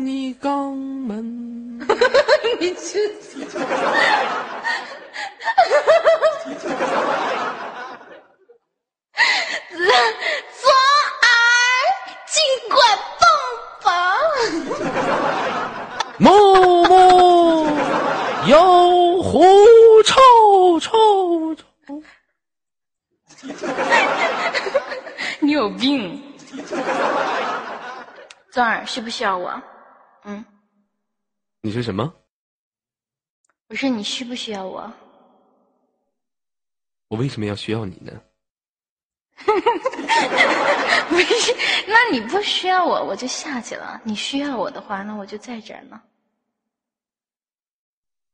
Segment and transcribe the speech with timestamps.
[0.00, 0.74] 到你肛
[1.06, 1.78] 门。
[2.58, 2.98] 你去。
[3.44, 3.52] 左
[11.20, 11.28] 耳
[12.26, 12.40] 尽
[12.70, 12.80] 管
[13.20, 13.22] 蹦
[13.82, 13.88] 蹦。
[16.16, 16.30] 某
[16.84, 17.68] 某
[18.46, 19.44] 有狐
[20.04, 21.62] 臭臭臭。
[25.40, 26.22] 你有病。
[28.50, 29.62] 左耳需不需要我？
[30.24, 30.44] 嗯。
[31.62, 32.14] 你说什么？
[33.68, 34.92] 我说你需不需要我？
[37.08, 38.12] 我为什么要需要你呢？
[41.08, 41.56] 不是，
[41.86, 44.00] 那你不需要我，我就下去了。
[44.04, 46.00] 你需要我的话，那我就在这儿呢。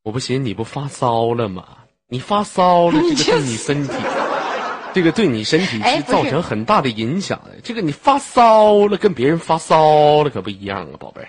[0.03, 1.85] 我不寻你不发烧了吗？
[2.09, 3.95] 你发烧了， 这个对你身体，
[4.95, 7.61] 这个对你身体是造成很大的影响的。
[7.63, 11.29] 这个你发烧了，跟别人发烧了可不一样啊，宝贝儿。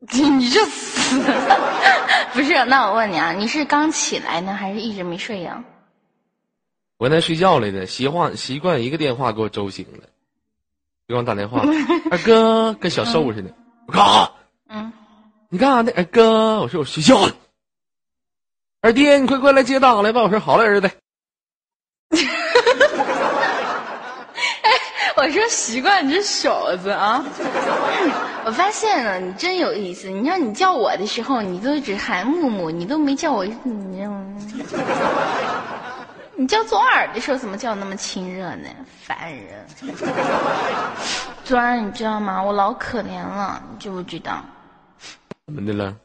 [0.00, 1.18] 你 你就死！
[2.32, 5.62] 不是，那我问你啊，你是刚起来呢，还是一直没睡呀？
[6.98, 10.04] 我在睡觉来的，习惯习惯一个电话给我周醒了，
[11.08, 11.62] 给我打电话，
[12.10, 13.52] 二哥跟小兽似的，
[13.86, 14.32] 我干啥？
[14.68, 14.92] 嗯，
[15.48, 15.92] 你干啥呢？
[15.96, 17.34] 二哥，我说我睡觉呢。
[18.80, 20.22] 二爹，你快过来接档来吧。
[20.22, 20.88] 我说好了，儿子。
[25.18, 27.24] 我说习惯你这小子啊！
[28.46, 30.08] 我发现了，你真有意思。
[30.08, 33.44] 你让你叫我的时候，你都只喊木木，你都没叫我。
[33.44, 34.06] 你
[36.36, 38.68] 你叫左耳的时候，怎么叫那么亲热呢？
[39.02, 39.66] 烦人！
[41.42, 42.40] 左耳，你知道吗？
[42.40, 44.40] 我老可怜了，你知不知道？
[45.46, 45.96] 怎么的了？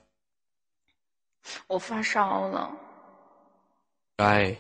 [1.68, 2.72] 我发烧了。
[4.18, 4.58] 哎。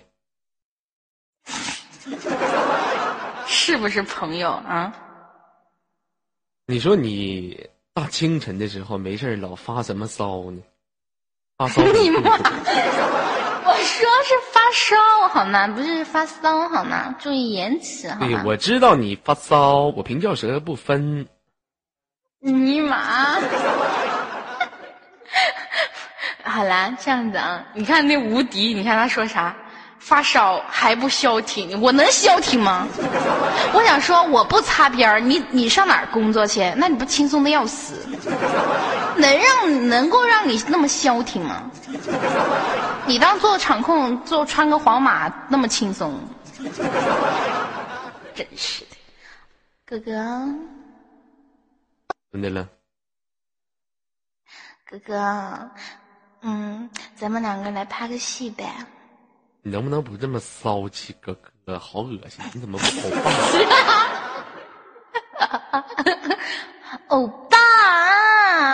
[3.53, 4.91] 是不是朋友啊？
[6.65, 10.59] 你说你大清晨的时候没事老发什么骚呢？
[11.57, 11.83] 发烧？
[11.93, 12.19] 你妈！
[13.65, 14.95] 我说是发烧
[15.29, 15.67] 好吗？
[15.67, 17.15] 不是发骚好吗？
[17.19, 18.27] 注意言辞好吗？
[18.27, 21.27] 对，我知道你发骚，我平翘舌不分。
[22.39, 23.39] 尼玛！
[26.43, 29.55] 好啦，这样子啊，你看那无敌，你看他说啥？
[30.03, 32.85] 发烧还不消停，我能消停吗？
[33.73, 36.61] 我想说，我不擦边儿，你你上哪儿工作去？
[36.75, 38.05] 那你不轻松的要死？
[39.15, 41.71] 能让能够让你那么消停吗？
[43.05, 46.19] 你当做场控，做穿个黄马那么轻松？
[48.35, 48.97] 真是的，
[49.85, 50.11] 哥哥，
[52.31, 52.67] 怎么的了？
[54.85, 55.69] 哥哥，
[56.41, 58.65] 嗯，咱们两个来拍个戏呗。
[59.65, 61.33] 你能不能不这么骚气，哥
[61.65, 61.79] 哥？
[61.79, 62.43] 好恶心！
[62.53, 63.31] 你怎么不欧巴？
[67.07, 67.57] 欧巴，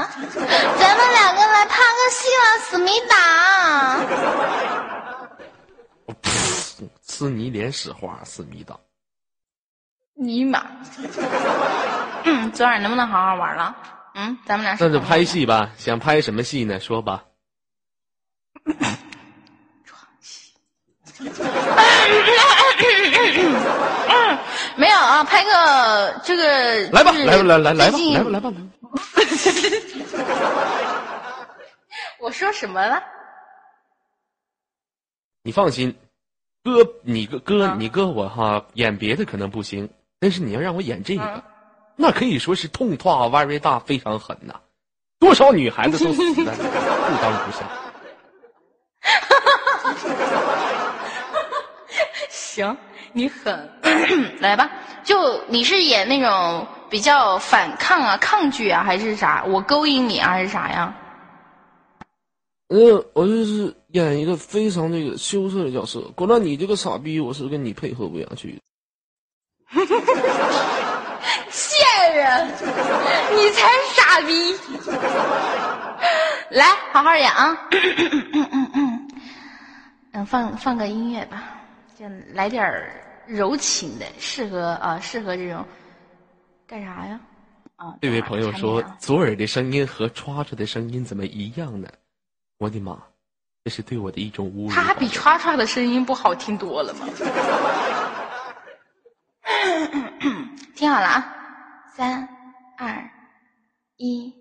[0.01, 3.99] 咱们两个来拍个戏了，思密达。
[6.07, 8.75] 我噗，呲你脸屎花，思密达。
[10.15, 10.65] 尼玛！
[12.23, 13.75] 嗯，昨晚能不能好好玩了？
[14.15, 15.69] 嗯，咱们俩那就拍戏吧。
[15.77, 16.79] 想拍什么戏呢？
[16.79, 17.25] 说吧。
[24.75, 26.43] 没有啊，拍个这个。
[26.91, 28.51] 来吧，来吧，来来来吧，来吧，来吧，来吧。
[32.19, 33.01] 我说什么了？
[35.43, 35.95] 你放心，
[36.63, 39.89] 哥，你哥哥，你哥我哈演别的可能不行，
[40.19, 41.43] 但是你要让我演这个，
[41.95, 44.55] 那可以说是痛跨 very 大，非常狠呐，
[45.19, 46.63] 多少女孩子都死在不
[47.21, 47.59] 当不下。
[52.29, 52.77] 行，
[53.13, 53.69] 你狠，
[54.39, 54.69] 来吧！
[55.03, 59.43] 就你是演那种比较反抗啊、抗拒啊，还是啥？
[59.45, 60.93] 我勾引你啊，还是啥呀？
[62.69, 66.01] 嗯，我就是演一个非常那个羞涩的角色。
[66.15, 68.59] 果然你这个傻逼，我是跟你配合不下去。
[71.49, 72.47] 贱人，
[73.35, 74.55] 你才傻逼！
[76.51, 77.57] 来，好好演啊！
[80.11, 81.58] 嗯，放放个音乐吧。
[82.33, 82.63] 来点
[83.27, 85.65] 柔情的，适合啊，适合这种
[86.65, 87.19] 干啥呀？
[87.75, 91.87] 啊，这位朋友说，左耳的声音和歘歘的声音怎么一样呢？
[92.57, 92.97] 我的妈，
[93.63, 94.69] 这是对我的一种侮辱。
[94.69, 97.07] 他比歘歘的声音不好听多了吗？
[100.75, 101.35] 听好了啊，
[101.95, 102.27] 三
[102.77, 103.09] 二
[103.97, 104.33] 一，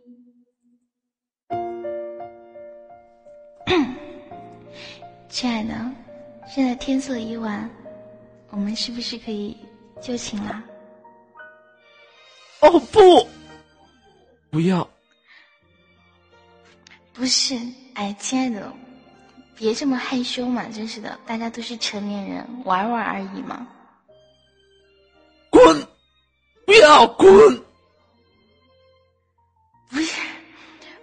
[5.28, 6.07] 亲爱的。
[6.50, 7.68] 现在天色已晚，
[8.50, 9.54] 我们是不是可以
[10.00, 10.64] 就寝了？
[12.60, 13.28] 哦不，
[14.50, 14.88] 不要！
[17.12, 17.54] 不是，
[17.94, 18.72] 哎，亲爱的，
[19.56, 20.64] 别这么害羞嘛！
[20.70, 23.66] 真是的，大家都是成年人，玩玩而已嘛。
[25.50, 25.86] 滚！
[26.64, 27.28] 不要滚！
[29.90, 30.20] 不是，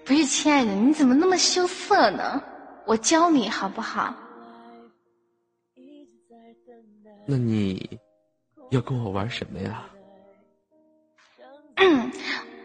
[0.03, 2.41] 不是，亲爱的，你怎么那么羞涩呢？
[2.87, 4.13] 我教你好不好？
[7.25, 7.99] 那你
[8.69, 9.83] 要跟我玩什么呀？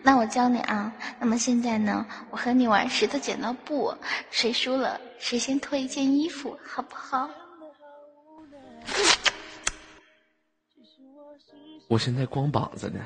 [0.03, 0.93] 那我教你啊。
[1.19, 3.95] 那么现在呢，我和你玩石头剪刀布，
[4.31, 7.29] 谁输了谁先脱一件衣服，好不好？
[11.89, 13.01] 我现在光膀子呢，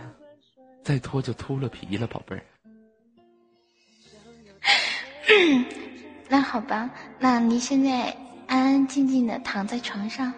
[0.82, 2.44] 再脱就秃了皮了，宝贝儿。
[6.28, 8.16] 那好吧，那你现在
[8.46, 10.32] 安安静静的躺在床上。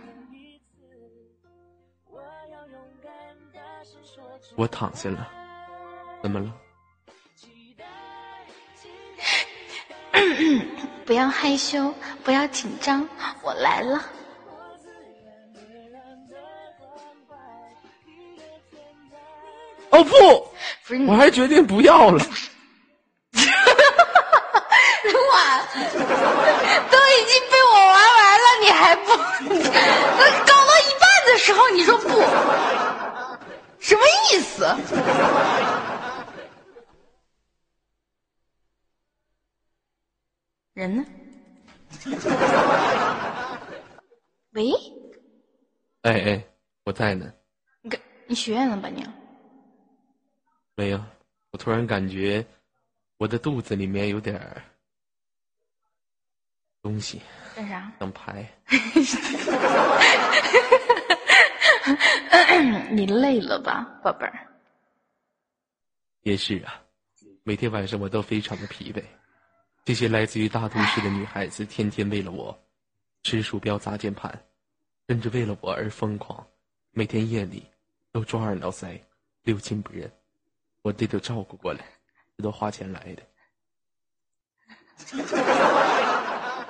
[4.56, 5.28] 我躺下了，
[6.22, 6.50] 怎么了？
[11.04, 11.92] 不要害羞，
[12.24, 13.06] 不要紧张，
[13.42, 14.02] 我来了。
[19.90, 20.10] 哦不，
[20.86, 22.18] 不，我还决定不要了。
[25.32, 29.08] 哇，都已经被我玩完了，你还不？
[29.12, 32.08] 搞到一半的时候你说不？
[33.78, 34.02] 什么
[34.32, 34.66] 意思？
[40.76, 41.02] 人呢？
[44.52, 44.70] 喂？
[46.02, 46.44] 哎哎，
[46.84, 47.32] 我在呢。
[47.80, 47.90] 你
[48.26, 49.02] 你许愿了吧你？
[50.74, 51.02] 没有，
[51.50, 52.44] 我突然感觉
[53.16, 54.38] 我的肚子里面有点
[56.82, 57.22] 东西。
[57.54, 57.90] 干啥？
[57.98, 58.46] 想排。
[62.90, 64.46] 你累了吧，宝贝儿？
[66.20, 66.82] 也是啊，
[67.44, 69.02] 每天晚上我都非常的疲惫。
[69.86, 72.60] 这些来自于大都市的女孩子，天天为了我
[73.22, 74.44] 吃鼠标、砸键盘，
[75.06, 76.44] 甚至为了我而疯狂。
[76.90, 77.64] 每天夜里
[78.10, 78.98] 都抓耳挠腮、
[79.44, 80.10] 六亲不认，
[80.82, 81.86] 我得都照顾过来，
[82.36, 83.22] 这都花钱来的。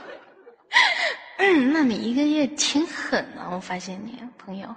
[1.38, 4.76] 嗯，那你一个月挺狠啊，我发现你朋友。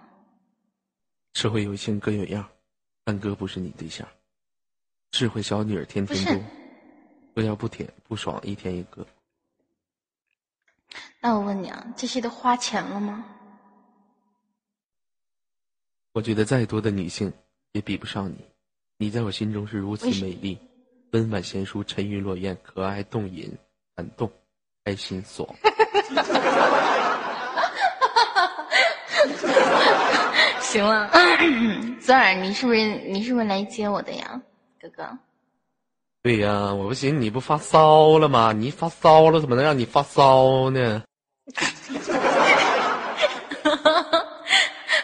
[1.33, 2.49] 社会有情哥有样，
[3.03, 4.07] 但哥不是你对象。
[5.11, 6.41] 智慧小女儿天天多，
[7.39, 9.07] 哥要不舔不爽，一天一个。
[11.21, 13.23] 那我问你啊，这些都花钱了吗？
[16.11, 17.31] 我觉得再多的女性
[17.71, 18.45] 也比不上你，
[18.97, 20.59] 你在我心中是如此美丽、
[21.11, 23.57] 温婉贤淑、沉鱼落雁、可爱动人、
[23.95, 24.29] 感动、
[24.83, 25.47] 开心爽。
[30.59, 31.09] 行了，
[32.03, 34.41] 泽儿，你是不是你是不是来接我的呀，
[34.81, 35.17] 哥哥？
[36.21, 38.51] 对呀，我不寻思，你不发骚了吗？
[38.51, 41.01] 你发骚了，怎么能让你发骚呢？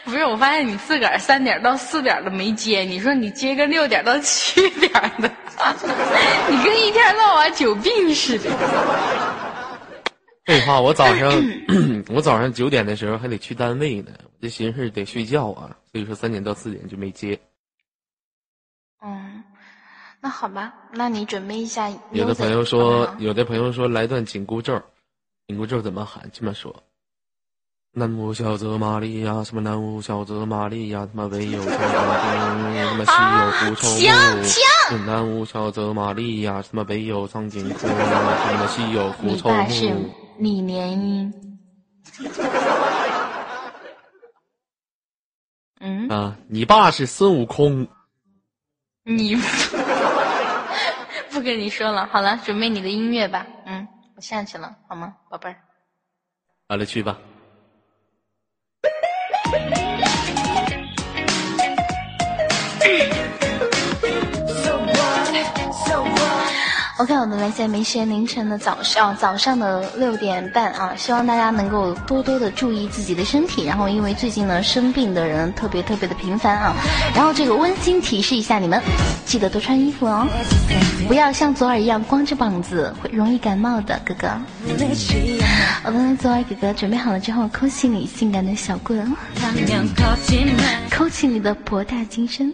[0.04, 5.32] 不是，我发现你自个儿三点到四点都没接，你说你接个六点到七点的，
[6.50, 8.50] 你跟一天到晚久病似的。
[10.46, 11.32] 废话，我早上
[12.14, 17.40] 我早上九点的时候还得去单位呢，我就寻思得睡觉啊，所以说三点到四点就没接。
[20.26, 21.88] 嗯，那好吧，那你准备一下。
[22.12, 24.82] 有的朋友说，有的朋友说来段紧箍咒，
[25.48, 26.28] 紧箍咒怎么喊？
[26.34, 26.76] 这么说：
[27.92, 33.88] 南无小泽玛利亚，什么南无小泽玛利亚，他妈唯有什么西有狐臭
[34.98, 40.10] 木，南无小泽玛利亚，什么唯有苍井空，什么西有狐臭木。
[40.40, 41.32] 李莲英，
[45.80, 47.88] 嗯啊，你爸是孙悟空，
[49.04, 49.38] 你
[51.36, 55.58] 不跟你说了，好了，准备你的音乐吧，嗯，我下去了，好吗，宝贝儿？
[56.70, 57.18] 好了，去吧。
[66.98, 73.66] OK，我们来在梅西凌晨的早上，早上的六点半啊，希望大家能够多多的注意自己的身体。
[73.66, 76.74] 然后，因为最近呢生病的人特别特别的频繁啊。
[77.14, 78.82] 然后，这个温馨提示一下你们，
[79.26, 80.26] 记得多穿衣服哦，
[81.06, 84.30] 不要像左耳一样光着膀子，会容易感冒的，哥哥。
[85.84, 89.14] 我们左耳哥哥准备好了之后，扣起你性感的小棍，
[90.90, 92.54] 扣起你的博大精深。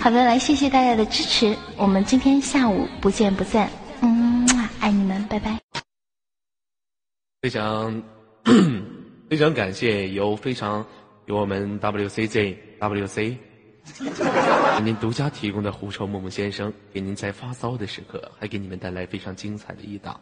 [0.00, 3.70] 好的，来谢谢大家的支持，我们今天下午不见不散。
[4.00, 4.48] 嗯，
[4.80, 5.58] 爱你们，拜拜。
[7.42, 8.02] 非常
[9.30, 10.84] 非常感谢由非常
[11.26, 13.36] 由我们 WCJ WC
[14.76, 20.20] 给 您独家提供的狐臭木木先生，给您在发骚的时刻，还给你们带来非常精彩的一档。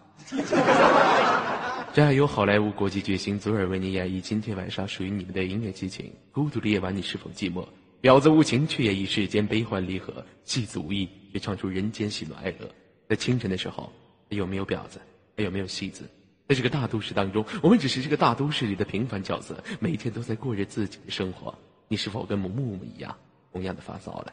[1.93, 6.13] 这还有好莱坞国际巨星左耳为您演绎今天晚上属于你们的音乐激情。
[6.31, 7.65] 孤独的夜晚，你是否寂寞？
[8.03, 10.13] 婊子无情，却也以世间悲欢离合；
[10.45, 12.71] 戏子无意，却唱出人间喜怒哀乐。
[13.09, 13.93] 在清晨的时候，
[14.29, 15.01] 有没有婊子？
[15.37, 16.09] 还有没有戏子？
[16.49, 21.53] 在这个大都市当中，我们只是这个大都市里的平凡角色，每天都在过着自己的生活。
[21.89, 23.17] 你是否跟木木一样，
[23.53, 24.33] 同样的发骚了？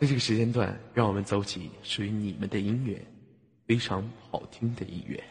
[0.00, 3.00] 在这个时间段，让我们走起属于你们的音乐，
[3.66, 5.22] 非常好听的音乐。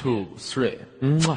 [0.00, 1.36] Two three，嗯啊。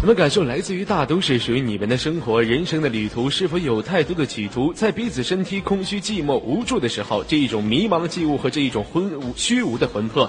[0.00, 4.72] 那么，感受来自于大都市属于你们的生活、人生的旅途，是否有太多的企图？
[4.72, 10.28] 在彼此身体空虚、寂寞、无助的时候，这一种迷茫的际物和这一种昏无虚无的魂魄，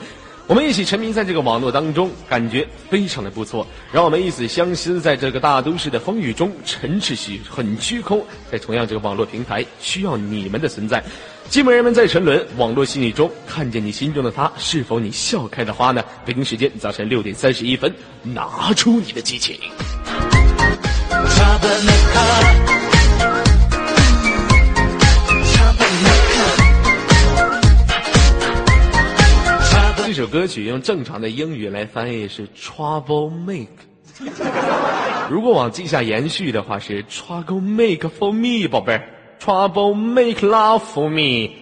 [0.49, 3.67] 我们一起沉迷在这个网络当中，感觉非常的不错。
[3.91, 8.25] 让我们一死相思，在这个大都市的风雨中，沉滞虚很虚空。
[8.51, 11.03] 在同样这个网络平台，需要你们的存在。
[11.51, 16.03] 寂寞人们在沉沦，网络心理中看见你心中的他，是否你笑开的花呢？
[16.25, 19.55] 北京时间早晨六点三十一分，拿出你的激情。
[30.31, 33.67] 歌曲用正常的英语来翻译是 Trouble Make，
[35.29, 39.09] 如果往季下延续的话是 Trouble Make for me，宝贝儿
[39.39, 41.55] ，Trouble Make love for me。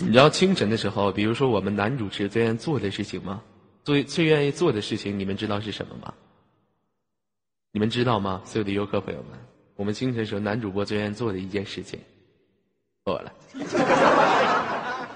[0.00, 3.42] 你知道清晨的时候，比如说我们男主持最愿意做的事情吗？
[3.84, 6.14] 最最愿意做的事情，你们知道是什么吗？
[7.72, 8.40] 你们知道吗？
[8.44, 9.38] 所有的游客朋友们，
[9.78, 12.00] 我们清晨时候男主播最愿意做的一件事情，
[13.04, 13.32] 错了，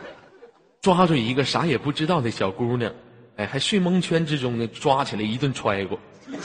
[0.81, 2.95] 抓住一个啥也不知道的小姑娘，
[3.35, 5.99] 哎，还睡蒙圈之中呢，抓起来一顿揣过。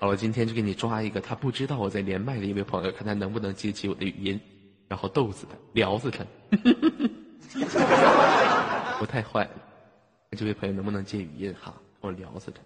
[0.00, 4.40] 好了，今天就给你抓一个他不知道我在连麦的一位朋友，看他能不能接起我的语音，
[4.88, 6.24] 然后逗死他，聊死他。
[9.00, 9.50] 我太坏了，
[10.34, 11.74] 这位朋友能不能接语音哈？
[12.00, 12.62] 我聊死他。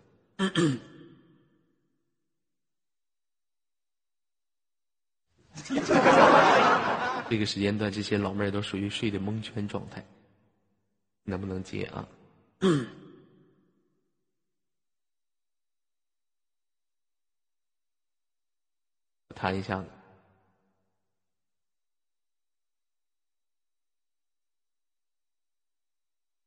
[7.29, 10.05] 这个时间段，这些老妹儿都属于睡的蒙圈状态，
[11.25, 12.09] 能不能接啊？
[19.35, 19.89] 谈一下子，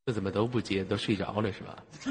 [0.06, 0.82] 这怎么都不接？
[0.82, 1.76] 都睡着了是吧？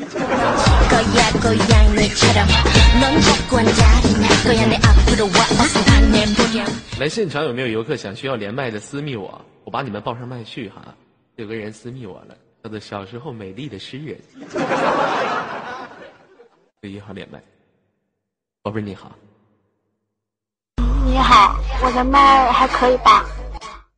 [6.99, 9.43] 来现场有没有游客想需要连麦的私密我？
[9.63, 10.93] 我把你们报上麦序哈。
[11.35, 14.19] 有个人私密我了，叫做小时候美丽的诗人。
[16.81, 17.41] 一号连麦，
[18.61, 19.11] 宝贝你好。
[21.05, 23.25] 你好，我的麦还可以吧？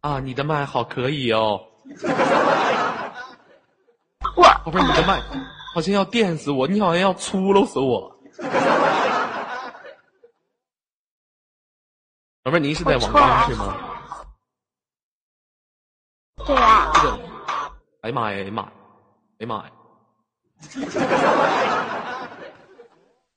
[0.02, 1.60] 啊，你的麦好可以哦。
[4.64, 5.22] 我宝贝，你的麦
[5.74, 8.16] 好像要电死我，你好像要粗鲁死我。
[12.44, 13.76] 宝贝儿，您是在网吧是吗？
[16.46, 17.20] 对呀、这个，
[18.02, 18.72] 哎呀妈呀，哎呀妈呀，
[19.40, 19.72] 哎呀妈呀！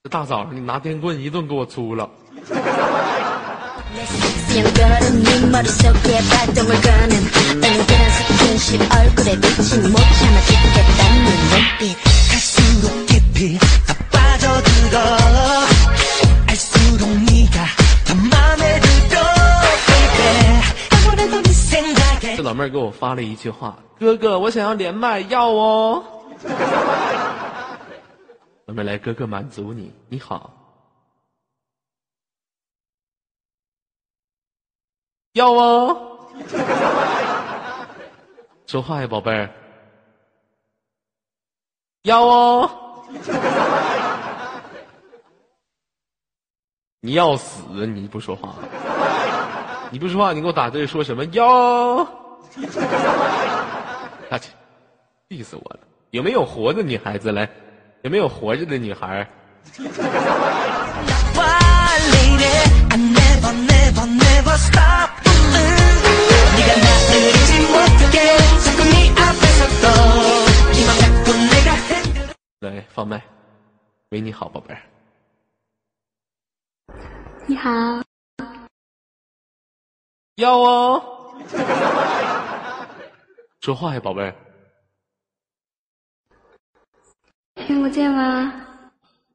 [0.03, 2.11] 这大早上你拿电棍一顿给我粗了。
[22.37, 26.03] 这老妹儿给我发了一句话：“哥哥，我想要连麦，要哦。”
[28.67, 29.93] 老妹儿来，哥哥满足你。
[30.09, 30.51] 你好，
[35.35, 35.97] 要哦。
[38.67, 39.51] 说话呀，宝贝儿。
[42.03, 42.71] 要哦。
[47.01, 48.55] 你要死，你不说话。
[49.91, 51.25] 你不说话，你给我打字说什么？
[51.27, 52.05] 要。
[54.31, 54.51] 他去，
[55.29, 55.81] 气死我了！
[56.11, 57.51] 有没有活的女孩子来？
[58.03, 59.29] 有没有活着的女孩
[72.61, 73.23] 来放麦。
[74.11, 74.81] 喂，你好，宝贝儿。
[77.47, 77.71] 你好，
[80.37, 81.35] 要哦。
[83.61, 84.35] 说话呀，宝贝儿。
[87.57, 88.53] 听不见吗？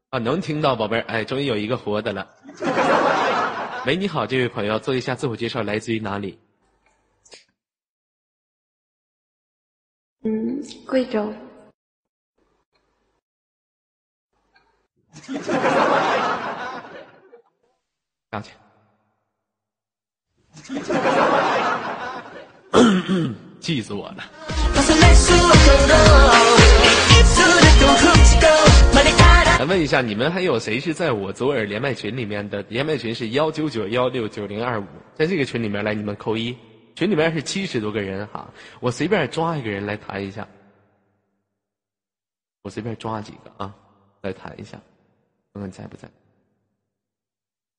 [0.09, 1.05] 啊，能听到，宝贝儿。
[1.07, 2.27] 哎，终于有一个活的了。
[3.85, 6.39] 喂，你好，这位朋友，做一下自我介绍，来自于哪里？
[10.85, 11.33] 贵州。
[18.31, 18.51] 上去。
[23.59, 24.23] 气死我了！
[29.59, 32.63] 来问一下，你们还有谁是在我左耳连麦群里面的？
[32.69, 36.55] 连麦群是幺九九幺六九零二五，在这个群里面来，你们扣一。
[36.99, 40.45] 群里面是七十多个人哈，我随便抓一个人来谈一下，
[42.61, 43.73] 我随便抓几个啊，
[44.19, 44.77] 来谈一下，
[45.53, 46.11] 看看在不在。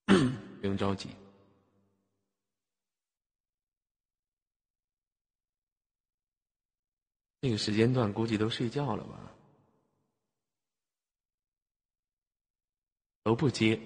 [0.07, 1.11] 不用着急。
[7.43, 9.35] 这个时间段估计都睡觉了吧？
[13.23, 13.79] 都不接。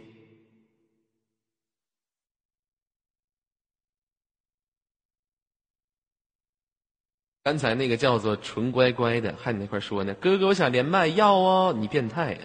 [7.44, 12.40] 刚才那个叫做纯乖乖的，还你那块说呢，哥哥，我想连麦，要哦，你变态呀、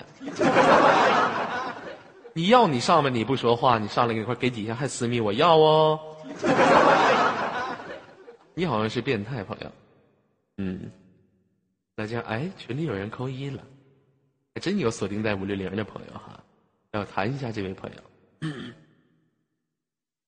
[2.33, 5.97] 你要你上面你不说话，你上来那块给底下还私密，我要哦。
[8.53, 9.71] 你好像是变态朋友，
[10.57, 10.91] 嗯，
[11.95, 13.63] 大家哎，群里有人扣一了，
[14.53, 16.43] 还真有锁定在五六零的朋友哈，
[16.91, 18.51] 要谈一下这位朋友。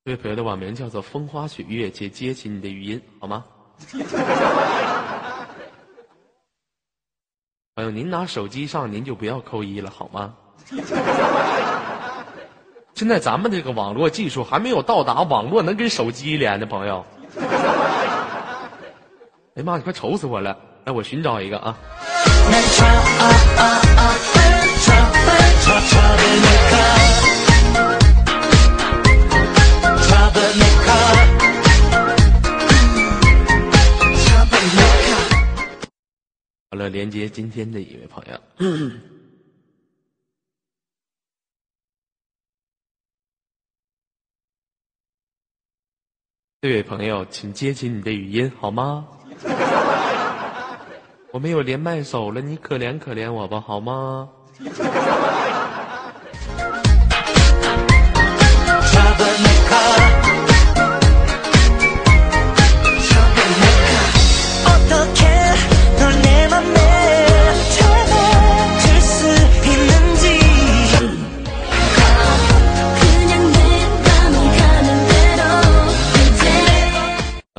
[0.06, 3.46] 这位朋友的网名叫做风花雪月，且接起你的语音好吗？
[7.76, 10.34] 朋友，您拿手机上您就不要扣一了好吗？
[12.94, 17.04] 现在咱们这个网络技术还没有到达网络能跟手机连的朋友。
[19.56, 20.56] 哎呀妈，你快愁死我了！
[20.86, 21.76] 来，我寻找一个啊。
[36.92, 38.40] 连接今天的一位朋友。
[46.62, 49.08] 这位朋友，请接起你的语音好吗？
[51.34, 54.30] 我没有连麦手了，你可怜可怜我吧，好吗？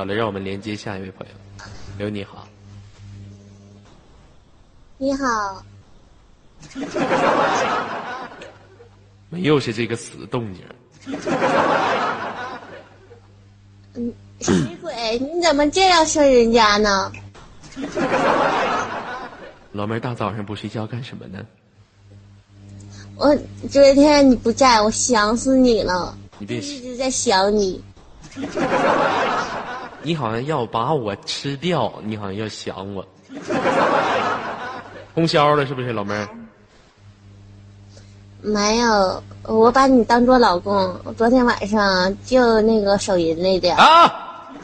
[0.03, 1.33] 好了，让我们连接下一位朋友。
[1.97, 2.49] 刘你好，
[4.99, 5.63] 你好，
[9.31, 10.65] 没又是这个死动静。
[13.95, 17.13] 嗯水鬼，你怎么这样说人家呢？
[19.71, 21.39] 老妹儿大早上不睡觉干什么呢？
[23.15, 23.33] 我
[23.71, 27.81] 昨天你不在，我想死你了，你别一直在想你。
[30.03, 33.07] 你好像要把我吃掉，你好像要想我。
[35.15, 36.29] 通宵了是不是，老妹儿？
[38.41, 40.95] 没有，我把你当做老公。
[41.17, 43.77] 昨天晚上就那个手淫那点。
[43.77, 44.03] 啊！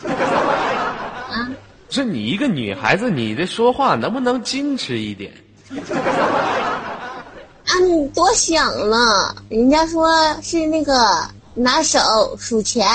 [0.03, 1.49] 啊
[1.91, 5.33] 是你一个女孩子，你的说话能不能矜持一点？
[7.65, 10.11] 啊，你多想了，人家说
[10.43, 10.95] 是那个
[11.55, 11.99] 拿手
[12.37, 12.87] 数钱。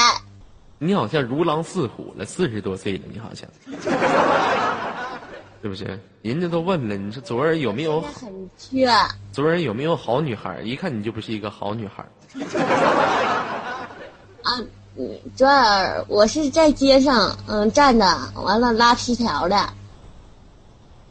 [0.85, 3.47] 你好像如狼似虎了，四十多岁了，你好像，
[5.63, 5.97] 是不是？
[6.21, 8.89] 人家都问了，你说昨儿有没有很缺，
[9.31, 10.59] 昨儿有没有好女孩？
[10.61, 12.03] 一看你就不是一个好女孩。
[14.43, 14.59] 啊，
[14.97, 19.69] 嗯，昨儿我是在街上，嗯，站着，完了拉皮条的，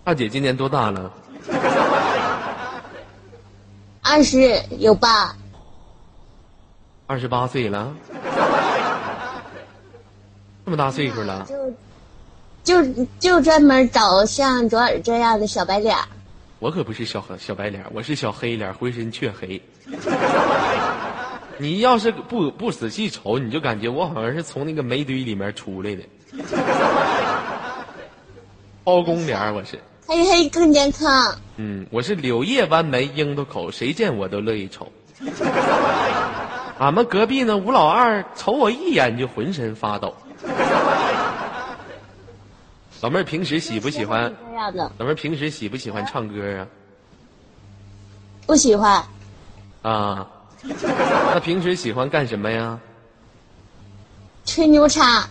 [0.04, 1.10] 大姐今年多大了？
[4.02, 5.34] 二十有八？
[7.06, 7.94] 二十八岁了，
[10.64, 11.46] 这么大岁数了。
[12.64, 15.96] 就就就专门找像左耳这样的小白脸。
[16.58, 19.60] 我可不是小黑小白脸，我是小黑脸，浑身黢黑。
[21.58, 26.02] 你要是不不仔细瞅，你就感觉我好像是从那个煤堆里面出来的。
[28.84, 31.36] 包公脸我是，黑黑更健康。
[31.56, 34.90] 嗯，我是柳叶弯眉樱桃口，谁见我都乐意瞅。
[36.78, 40.14] 俺们隔壁呢，吴老二瞅我一眼就浑身发抖。
[43.02, 44.32] 老妹儿平时喜不喜欢？
[44.48, 46.66] 这样的老妹儿平时喜不喜欢唱歌啊？
[48.46, 49.04] 不喜欢，
[49.82, 50.28] 啊，
[50.62, 52.78] 那平时喜欢干什么呀？
[54.44, 55.28] 吹牛叉，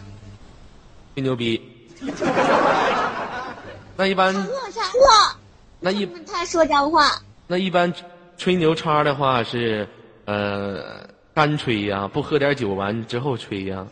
[1.15, 1.61] 吹牛逼。
[3.95, 4.35] 那一般？
[5.79, 7.93] 那一他说脏话，那一般
[8.37, 9.87] 吹牛叉的话是，
[10.25, 13.87] 呃，干吹呀，不喝点酒完之后吹呀。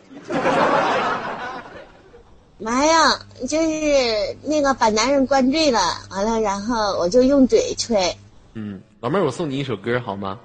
[2.62, 3.18] 妈呀，
[3.48, 8.14] 就是那个把男人灌醉了，完了，然后我就用嘴吹。
[8.52, 10.38] 嗯，老妹儿，我送你一首歌好吗？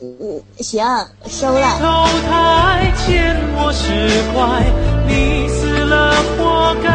[0.00, 0.84] 嗯，行，
[1.26, 1.78] 收了。
[1.78, 3.86] 投胎欠我十
[4.34, 4.64] 块，
[5.06, 6.90] 你死了活该。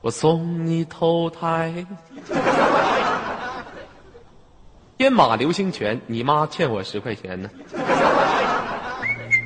[0.00, 1.86] 我送你投胎。
[4.98, 7.48] 天马流星拳，你妈欠我十块钱呢。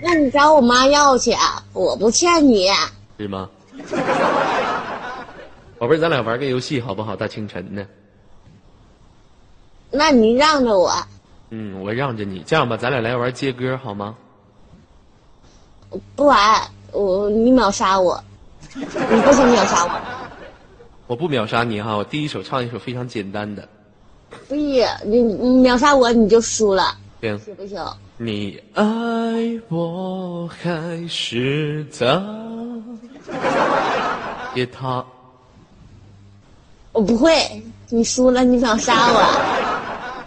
[0.00, 2.68] 那你找我妈要去啊，我不欠你。
[3.18, 3.48] 是吗？
[5.78, 7.14] 宝贝儿，咱俩玩个游戏好不好？
[7.14, 7.86] 大清晨的，
[9.90, 10.92] 那你让着我，
[11.50, 12.42] 嗯，我让着你。
[12.46, 14.16] 这样吧，咱俩来玩接歌好吗？
[16.16, 16.60] 不玩，
[16.92, 18.22] 我你秒杀我，
[18.74, 20.00] 你不行秒杀我。
[21.06, 23.66] 我不秒杀你哈，我第一首唱一首非常简单的。
[24.48, 24.60] 不是
[25.04, 27.82] 你你秒杀我你就输了，行，行不行？
[28.20, 28.84] 你爱
[29.68, 32.20] 我还是他？
[34.52, 35.06] 别他，
[36.90, 37.32] 我不会，
[37.90, 40.24] 你输了你想杀我。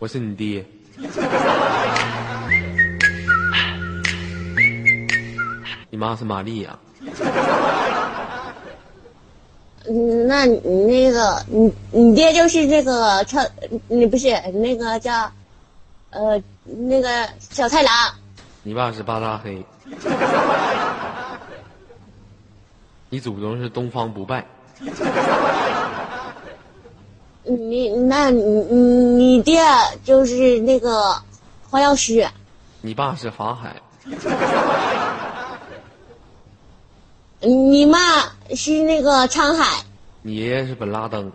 [0.00, 0.66] 我是你爹。
[5.88, 6.76] 你妈是玛丽亚。
[9.88, 13.40] 嗯，那你那个你你爹就是这个超，
[13.86, 15.30] 你不是那个叫，
[16.10, 17.92] 呃，那个小太郎。
[18.62, 19.64] 你爸是八大黑。
[23.10, 24.46] 你祖宗是东方不败。
[27.44, 29.62] 你那你你你爹
[30.04, 31.16] 就是那个
[31.70, 32.28] 黄药师，
[32.82, 33.76] 你爸是法海。
[37.40, 37.98] 你妈
[38.54, 39.82] 是那个沧海。
[40.22, 41.32] 你爷爷是本拉登。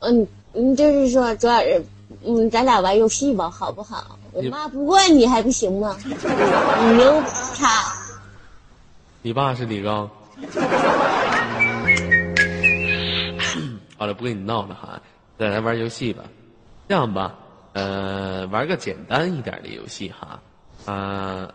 [0.00, 1.84] 嗯，嗯，就是说主要是，
[2.24, 4.18] 嗯，咱俩玩游戏吧，好不好？
[4.32, 5.96] 我妈不过你还不行吗？
[6.04, 7.22] 你牛
[7.54, 7.68] 叉。
[9.22, 10.10] 你爸是李刚。
[13.96, 15.00] 好了，不跟你闹了哈，
[15.38, 16.24] 再来玩游戏吧。
[16.88, 17.34] 这样吧，
[17.72, 20.40] 呃，玩个简单一点的游戏哈，
[20.92, 21.48] 啊、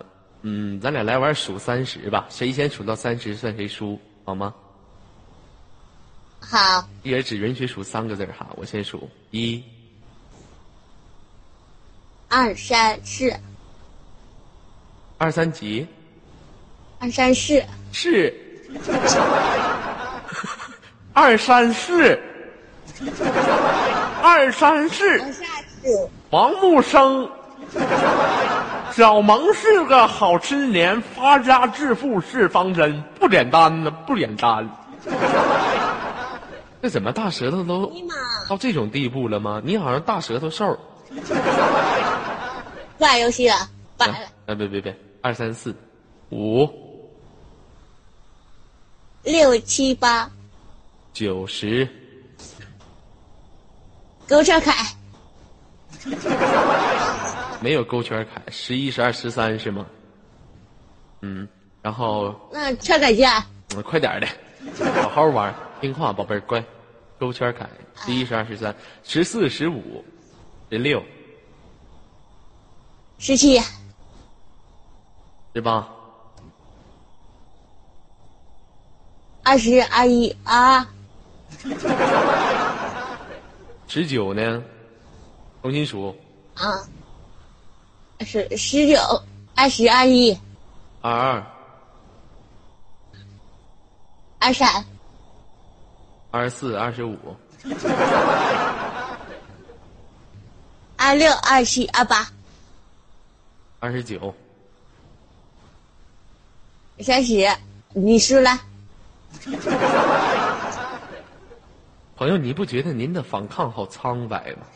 [0.43, 4.53] 嗯，咱俩来玩数三十吧，谁先数到三十算谁输，好吗？
[6.39, 9.63] 好，也只允许数三个字哈，我先数一、
[12.29, 13.33] 二三四，
[15.17, 15.87] 二三几，
[16.99, 18.33] 二三四，是。
[21.13, 22.19] 二三四，
[24.21, 25.19] 二三四。
[26.29, 27.27] 王木生，
[28.91, 34.69] 小萌是个好青年，发家致富是方针，不简单呢，不简单。
[36.81, 37.91] 这怎么大舌头都，
[38.47, 39.61] 到这种地步了吗？
[39.63, 40.77] 你好像大舌头兽。
[42.97, 43.55] 不玩游戏了，
[43.99, 45.75] 完了，哎，别别别，二三四，
[46.31, 46.67] 五
[49.23, 50.29] 六七八，
[51.13, 51.87] 九十，
[54.27, 54.95] 勾圈凯，
[57.61, 59.85] 没有勾圈凯，十一、十二、十三是吗？
[61.21, 61.47] 嗯，
[61.81, 63.31] 然后那车载键，
[63.75, 64.27] 嗯，快点的，
[65.03, 66.63] 好好玩，听话，宝贝儿，乖。
[67.19, 70.05] 勾圈凯，十一、十二、十三、十四、十五、
[70.69, 71.03] 十六、
[73.17, 73.59] 十七，
[75.55, 75.89] 十八、
[79.41, 80.87] 二十，二一，二二，
[83.87, 84.63] 十九呢？
[85.63, 86.15] 重新数，
[86.53, 86.87] 啊，
[88.19, 88.99] 十十九，
[89.55, 90.37] 二十，二一，
[91.01, 91.43] 二二、
[94.37, 94.85] 二三，
[96.29, 97.17] 二十四、二十五、
[100.97, 102.27] 二六，二七，二八，
[103.79, 104.35] 二十九、
[106.99, 107.47] 三十，
[107.93, 108.59] 你输了，
[112.15, 114.67] 朋友，你不觉得您的反抗好苍白吗？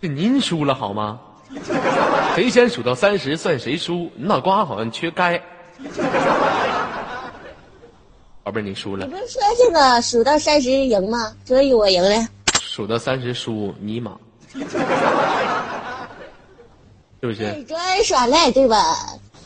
[0.00, 1.20] 这您输了好吗？
[2.34, 4.10] 谁先数到三十算谁输。
[4.14, 5.42] 你脑瓜好像缺钙。
[8.44, 9.12] 宝贝，你输了你。
[9.12, 11.32] 不是说这个数到三十赢吗？
[11.44, 12.28] 所以我赢了。
[12.60, 14.18] 数到三十输，尼玛，
[14.52, 14.58] 是
[17.20, 17.52] 不是？
[17.54, 18.96] 你昨儿耍赖对吧？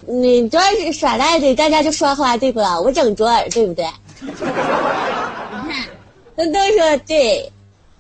[0.07, 2.81] 你昨儿是耍赖的，大家就刷花对吧？
[2.81, 3.85] 我整昨儿对不对？
[4.23, 4.55] 你看，
[6.37, 7.53] 那都说对。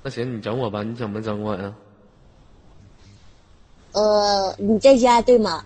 [0.02, 1.72] 那行，你整我吧，你怎么整我呀？
[3.92, 5.62] 呃，你在家对吗？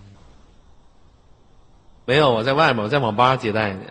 [2.04, 3.82] 没有，我在外面，我在网吧接待呢。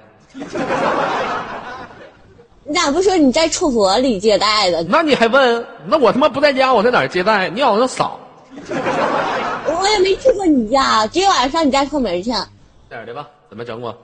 [2.70, 4.84] 你咋不说你在厕所里接待的？
[4.84, 5.66] 那你还问？
[5.88, 7.50] 那我他妈不在家，我在哪儿接待？
[7.50, 8.20] 你好像少。
[8.62, 12.30] 我也没去过你家，今天晚上上你家串门去。
[12.88, 13.98] 这样的吧，怎么整我？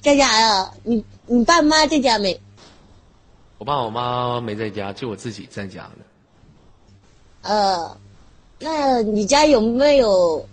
[0.00, 0.70] 在家呀？
[0.84, 2.40] 你你爸妈在家没？
[3.58, 6.04] 我爸我妈没在家，就我自己在家呢。
[7.42, 7.94] 呃，
[8.58, 10.48] 那你家有没有？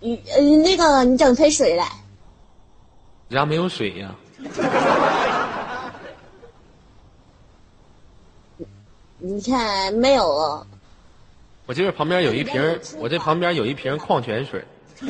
[0.00, 1.86] 你呃那个你整盆水来。
[3.28, 4.12] 你家没有水呀。
[9.20, 10.66] 你看没有？
[11.66, 14.64] 我这旁边有一瓶儿，我这旁边有一瓶矿泉水。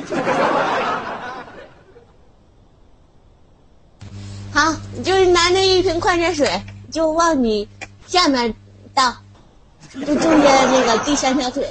[4.53, 7.69] 好，你就拿那一瓶矿泉水，就往你
[8.07, 8.53] 下面
[8.93, 9.17] 倒，
[9.93, 11.67] 就中间那个第三条腿。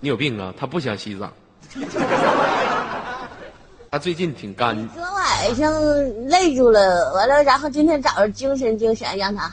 [0.00, 0.52] 你有病啊！
[0.58, 1.30] 他不想洗澡。
[3.90, 5.70] 他最近挺干，昨晚上
[6.28, 9.52] 累住了，完了，然后今天早上精神精神，让他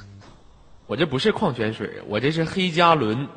[0.90, 3.28] 我这不是矿泉水，我这是黑加仑。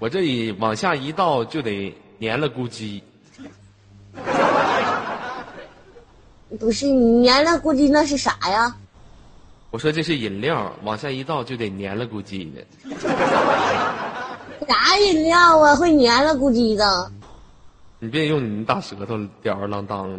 [0.00, 3.00] 我这里往下一倒就得黏了咕叽。
[6.58, 8.74] 不是你粘了，咕叽那是啥呀？
[9.70, 12.60] 我说这是饮料，往下一倒就得黏了咕叽的。
[14.66, 15.76] 啥饮料啊？
[15.76, 17.12] 会粘了咕叽的？
[18.00, 20.18] 你别用你大舌头吊儿郎当的。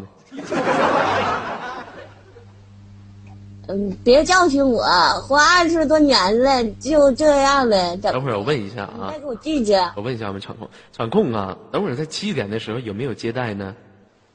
[3.67, 4.83] 嗯，别教训我，
[5.21, 8.13] 活二十多年了，就这样了，怎么？
[8.13, 9.73] 等会儿我问一下啊再，给我记记。
[9.95, 13.73] 我问一下我们场控，场控啊，等会儿在七点的时候有没有接待呢？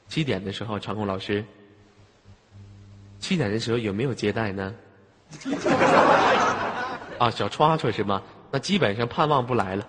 [0.07, 1.45] 七点的时候，场控老师，
[3.19, 4.73] 七点的时候有没有接待呢？
[7.19, 8.23] 啊，小歘歘是吗？
[8.49, 9.85] 那基本上盼望不来了。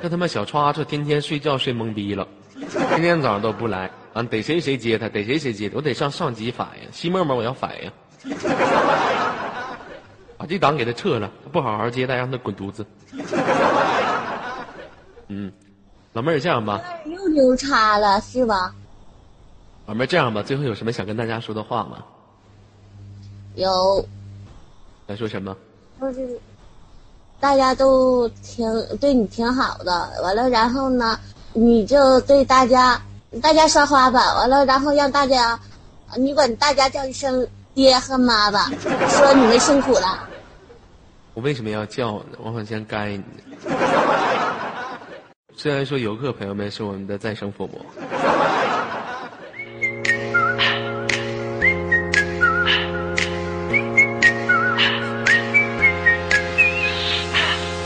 [0.00, 2.26] 这他妈小歘歘天天睡觉睡懵逼了，
[2.58, 7.92] 天天早上都不来，啊，逮谁谁接他，逮谁谁接他，我得上上级反映，西沫沫我要反映，
[10.36, 12.86] 把这档给他撤了，不好好接待，让他滚犊子。
[15.28, 15.52] 嗯，
[16.12, 18.74] 老妹儿这样吧，又牛叉了是吧？
[19.86, 22.04] 老妹儿这样吧，最后有什么想跟大家说的话吗？
[23.56, 24.06] 有，
[25.08, 25.56] 想说什么？
[26.00, 26.38] 就是
[27.40, 28.66] 大家都挺
[29.00, 31.18] 对你挺好的，完了，然后呢，
[31.56, 33.00] 你就对大家
[33.40, 35.58] 大家刷花吧，完了，然后让大家，
[36.16, 38.70] 你管大家叫一声爹和妈吧，
[39.08, 40.28] 说你们辛苦了。
[41.32, 42.38] 我为什么要叫呢？
[42.42, 43.24] 我好像该你。
[45.56, 47.80] 虽然说游客朋友们是我们的再生父母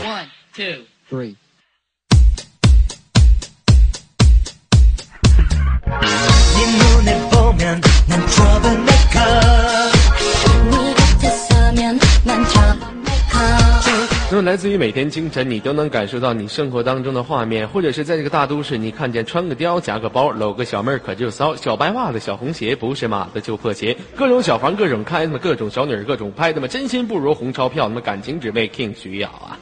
[0.03, 1.35] ，One, two, three.
[14.41, 23.95] 来自于每天清晨，你都能感受到你生活当中的画面，或者是在这个大都市，你看见穿个貂、夹个包、搂个小妹儿，可就骚；小白袜子、小红鞋，不是码子就破鞋。
[24.15, 27.87] 各种小房，各种开的嘛，各种小女人，各种拍的嘛，真心不如红钞票。
[27.89, 29.57] 那么感情只为 king 需要啊。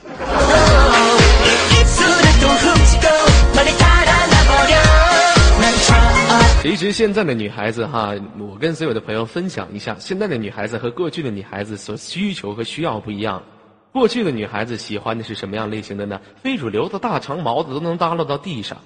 [6.62, 13.42] 其实现在的女孩子哈，我跟所有的朋友分享一下，现在的女孩子和过去的女孩子所需求和需要不一样。
[13.98, 16.22] 过去的女孩子喜欢的是什么样类型的呢？
[16.44, 18.78] 非主流的大长毛子都能耷拉到地上，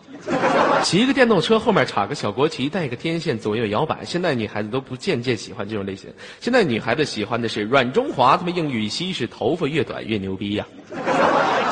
[0.84, 4.06] 骑个电动车后面插个小国旗，带个天线左右摇摆。
[4.06, 10.66] 现在女孩子都不渐渐喜欢这种类型，现在女孩子喜欢的是软中华，他们硬玉溪是头发越短越牛逼呀、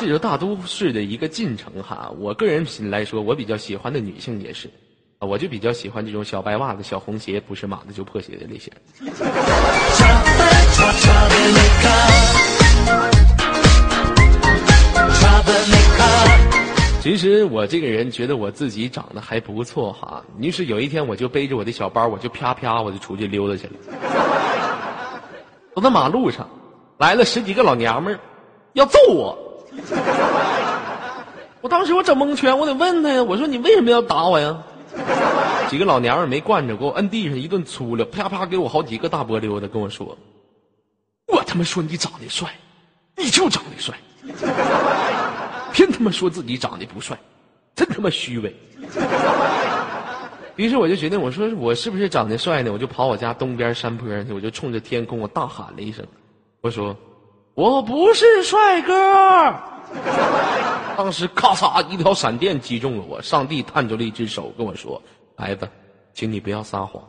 [0.00, 2.12] 这就是大都市的一个进程哈。
[2.18, 4.70] 我个人品来说，我比较喜欢的女性也是，
[5.18, 8.70] 我就比较喜欢这种小白袜子、小红鞋，不是马子就破鞋的类型。
[17.00, 20.22] 其实我这个人觉得我自己长得还不错哈。
[20.38, 23.72] 于是有一天，我就背着我的小包，我就啪啪我就出去溜达去了。
[25.74, 26.46] 走到马路上，
[26.98, 28.20] 来了十几个老娘们儿，
[28.74, 29.34] 要揍我。
[31.62, 34.62] 我当时我整蒙圈，我得问他呀，我说你为什么要打我呀？
[35.70, 40.18] 几个老娘们没惯着，给我摁地上一顿粗溜，啪啪给我好几个大波溜的，跟我说
[41.32, 42.50] ：“我他妈说你长得帅，
[43.16, 43.96] 你就长得帅。”
[45.80, 47.18] 真他妈说自己长得不帅，
[47.74, 48.54] 真他妈虚伪。
[50.56, 52.70] 于是我就决定，我说我是不是长得帅呢？
[52.70, 56.06] 我就跑我家东边山坡上去，我就冲着天空我大喊了一声，
[56.60, 56.94] 我说
[57.54, 59.54] 我不是帅哥。
[60.98, 65.02] 当时咔嚓一条闪电击中了我，上帝探出了一只手跟我说
[65.34, 65.66] ：“孩子，
[66.12, 67.02] 请你不要撒谎。”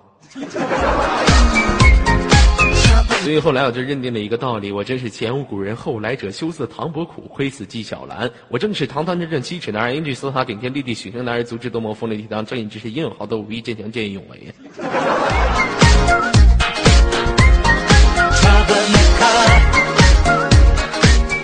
[3.23, 8.27] 所以后来我就认定了一个道理：我真是前无古人后来者，羞涩唐伯虎，窥死纪晓岚。
[8.49, 14.39] 我正是堂堂正正七尺男儿，英俊潇洒，顶天立地，许生男儿，足智多谋，风流倜傥，正义之士，英勇豪斗，武艺坚强，见义勇为。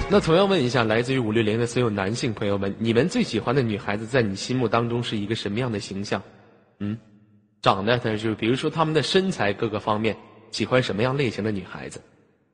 [0.09, 6.19] 那同样问一下，来自于五六零的所有男性朋友们，你们最喜欢的女孩子在你心目当中是一个什么样的形象？
[6.79, 6.97] 嗯，
[7.61, 10.17] 长得，他就比如说他们的身材各个方面。
[10.51, 12.01] 喜欢什么样类型的女孩子？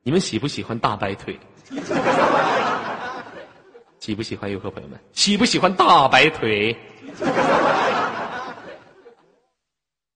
[0.02, 1.38] 你们喜不喜欢大白腿？
[4.00, 4.98] 喜不喜欢游客朋友们？
[5.12, 6.76] 喜不喜欢大白腿？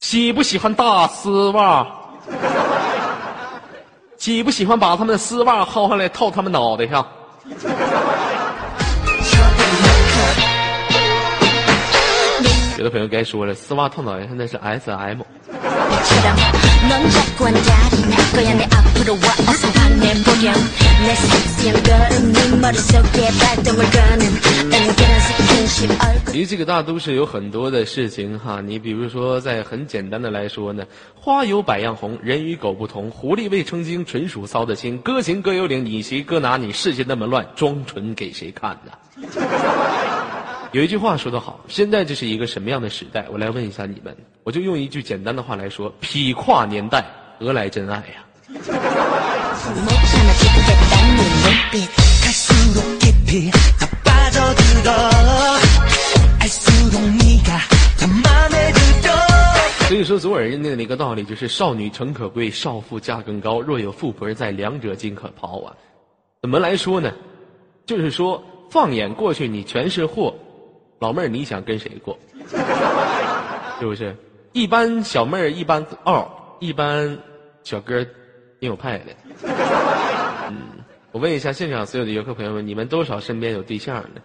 [0.01, 1.87] 喜不喜欢大丝袜？
[4.19, 7.07] 喜不喜欢把他们的丝袜薅下来套他们脑袋上？
[12.79, 15.21] 有的朋友该说了，丝袜烫脑袋现在是 S M。
[26.33, 30.85] 离这个大都市有很多的事情哈，你比如说，在很简单的来说呢，
[31.17, 38.93] 花有百样红，人与狗不同，狐狸未成精，纯属骚的心，歌行歌有领，你骑哥拿你，世界那么乱，装纯给谁看呢？
[40.73, 43.27] 有一句话说得好现在这是一个什么样的时代？
[43.31, 47.05] 我来问一下你们我就用一句简单的话来说匹跨年代
[47.39, 48.49] 何来真爱呀
[59.89, 65.73] 所以说总有人认定一个道理就是少女诚可贵少妇价更高若有富婆在两者尽可抛啊。
[66.43, 67.11] 怎么来说呢？
[67.87, 70.35] 就是说放眼过去你全是货
[70.99, 72.19] 老妹儿，你想跟谁过？
[73.79, 74.17] 是不是？
[74.53, 77.17] 一般小妹儿一般傲，一般
[77.63, 78.03] 小哥
[78.59, 79.15] 挺有派的。
[80.49, 80.57] 嗯，
[81.13, 84.23] 我问一下现场所有的游客朋友们，你们多少身边有对象的？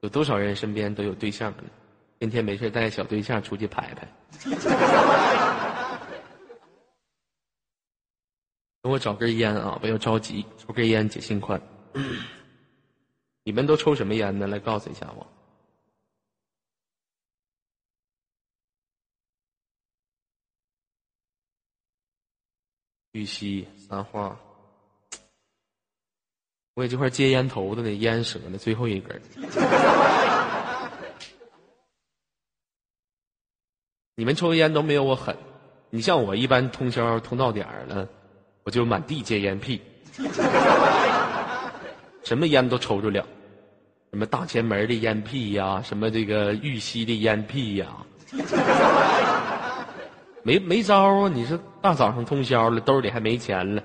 [0.00, 1.64] 有多少人身边都有对象的？
[2.20, 4.08] 天天没事带小对象出去拍拍。
[8.80, 11.60] 等我找根烟啊，不要着急，抽根烟解心宽。
[13.44, 14.46] 你们都抽什么烟呢？
[14.46, 15.26] 来告诉一下我。
[23.12, 24.36] 玉溪三花，
[26.74, 29.20] 我给这块接烟头的呢，烟折了，最后一根。
[34.14, 35.36] 你们抽烟都没有我狠，
[35.90, 38.08] 你像我一般通宵通到点儿了，
[38.64, 39.80] 我就满地接烟屁，
[42.24, 43.26] 什么烟都抽着了，
[44.10, 48.04] 什么大前门的烟屁呀，什么这个玉溪的烟屁呀，
[50.48, 51.28] 没没招啊！
[51.28, 53.82] 你说大早上通宵了，兜里还没钱了。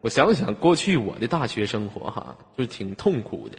[0.00, 3.58] 我想想过去我的大学生活哈，就挺痛苦的，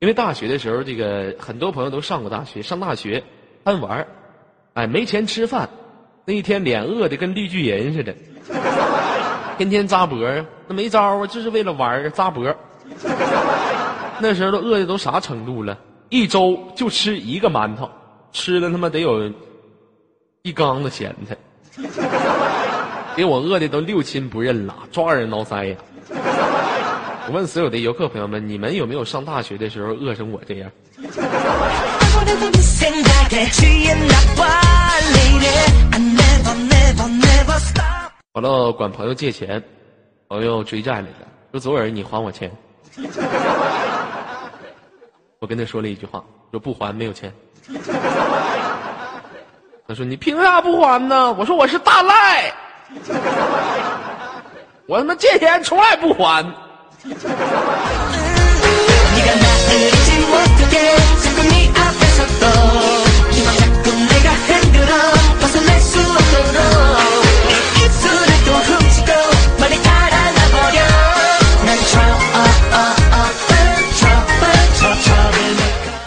[0.00, 3.22] 因为大学的时候，这个很多朋友都上过大学，上大学
[3.64, 4.04] 贪玩
[4.74, 5.68] 哎，没钱吃饭，
[6.24, 8.12] 那一天脸饿的跟绿巨人似的，
[9.56, 12.52] 天天扎脖儿，那没招啊，就是为了玩儿扎脖。
[14.18, 15.78] 那时候都饿的都啥程度了？
[16.08, 17.88] 一周就吃一个馒头，
[18.32, 19.30] 吃了他妈得有
[20.42, 21.36] 一缸子咸菜，
[23.16, 25.76] 给我饿的都六亲不认了，抓耳挠腮呀！
[27.28, 30.70] 我问所有的游客朋友们，你们有没有上大学的时候饿成我这样？
[38.32, 39.62] 完了，管朋友借钱，
[40.28, 42.50] 朋友追债来了，说昨晚你还我钱。
[45.38, 47.32] 我跟他说了一句话，说不还没有钱。
[49.94, 51.32] 说你凭啥不还呢？
[51.32, 52.52] 我说我是大赖，
[54.86, 56.44] 我他妈借钱从来不还。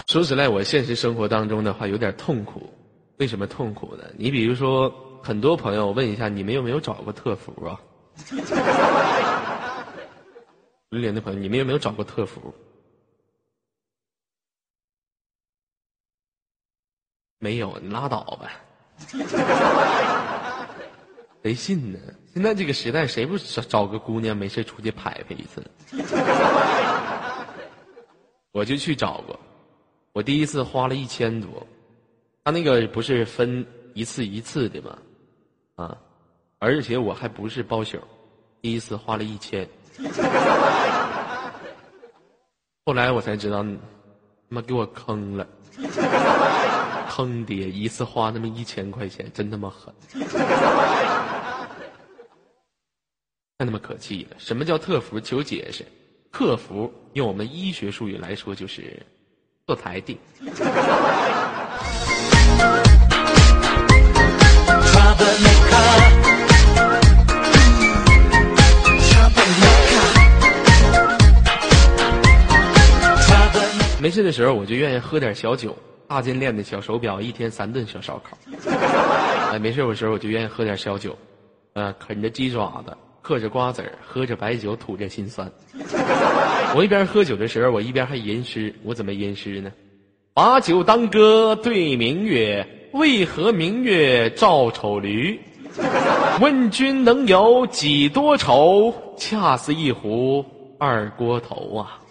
[0.07, 2.69] 说实在，我现实生活当中的话有点痛苦。
[3.17, 4.03] 为什么痛苦呢？
[4.17, 4.93] 你比如说，
[5.23, 7.79] 很多朋友问一下，你们有没有找过特服啊？
[10.89, 12.53] 榴莲的朋友，你们有没有找过特服？
[17.39, 18.51] 没有，你拉倒吧。
[21.43, 21.99] 谁信呢？
[22.33, 25.63] 现在这个时代，谁不找找个姑娘没事出去拍拍一次？
[28.51, 29.39] 我就去找过，
[30.13, 31.67] 我第一次花了一千多，
[32.45, 33.65] 他那个不是分
[33.95, 34.95] 一次一次的吗？
[35.77, 35.97] 啊，
[36.59, 37.97] 而且我还不是包宿，
[38.61, 39.67] 第一次花了一千，
[42.85, 43.69] 后来我才知道，他
[44.49, 45.47] 妈给我坑了，
[47.09, 47.67] 坑爹！
[47.67, 49.91] 一次花那么一千块钱，真他妈狠，
[53.57, 54.35] 太他妈可气了！
[54.37, 55.19] 什么叫特服？
[55.19, 55.83] 求解释。
[56.29, 59.03] 客服用我们医学术语来说，就是
[59.65, 60.19] 坐台地。
[74.01, 75.75] 没事的时候，我就愿意喝点小酒，
[76.07, 78.37] 大金链的小手表，一天三顿小烧烤。
[79.51, 81.17] 哎，没事的时候我就愿意喝点小酒，
[81.73, 85.51] 呃，啃着鸡爪子，嗑着瓜子儿，喝着白酒，吐着心酸。
[86.75, 88.71] 我一边喝酒的时候，我一边还吟诗。
[88.83, 89.71] 我怎么吟诗呢？
[90.37, 95.39] 把酒当歌对明月，为何明月照丑驴？
[96.41, 98.93] 问君能有几多愁？
[99.15, 100.43] 恰似一壶
[100.77, 102.01] 二锅头啊！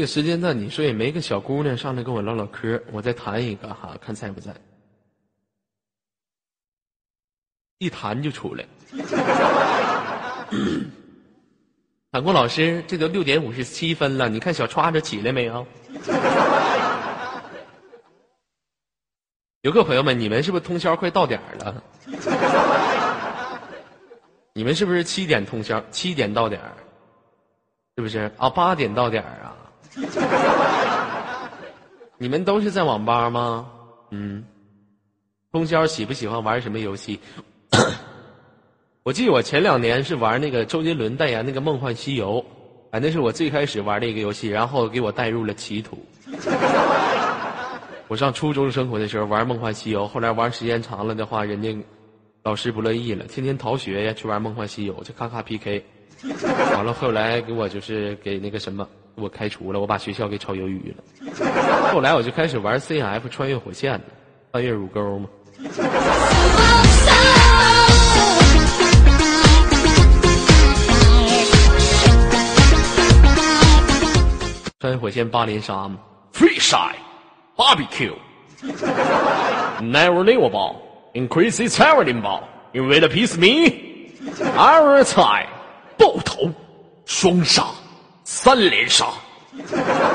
[0.00, 4.50] 这个时间段，你说也没个小姑娘上来跟我唠唠嗑，我再谈一个哈，看在不在。
[7.76, 8.64] 一谈就出来。
[12.10, 15.66] 韩国老师，这都六点五十七分了，你看小叉子起来没有？
[19.60, 21.84] 游客朋友们，你们是不是通宵快到点儿了？
[24.54, 25.84] 你们是不是七点通宵？
[25.90, 26.72] 七点到点儿？
[27.96, 28.48] 是不是啊？
[28.48, 29.58] 八点到点儿啊？
[32.18, 33.66] 你们都是在网吧吗？
[34.10, 34.44] 嗯。
[35.52, 37.18] 通宵喜不喜欢玩什么游戏？
[39.02, 42.34] 我记得我前两年是玩那个周杰伦代言那个《梦幻西游》，
[42.92, 45.98] 哎，那是我最开始玩的一个游戏，然后给我带入了歧途。
[48.06, 51.76] 我上初中生活的时候玩《梦幻西游》，后来玩时间长了的话，人家
[52.44, 55.84] 老师不乐意了，天天逃学呀，去玩《梦幻西游》，就咔咔 PK。
[56.74, 58.86] 完了，后来给我就是给那个什么，
[59.20, 61.04] 我开除了，我把学校给炒鱿鱼了。
[61.92, 64.00] 后来我就开始玩 CF 穿越火线了，
[64.52, 65.28] 穿越乳沟嘛。
[74.80, 75.98] 穿越火线八连杀嘛
[76.32, 76.94] ，Free Shy
[77.54, 78.14] Barbecue
[79.82, 82.22] Never live ball，increase its Everything
[82.72, 83.70] You will appease me
[84.56, 85.48] Every time
[85.98, 86.50] 爆头
[87.04, 87.66] 双杀
[88.32, 89.06] 三连杀，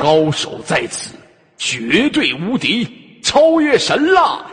[0.02, 1.16] 高手在此，
[1.58, 2.88] 绝对无敌，
[3.22, 4.46] 超越神了。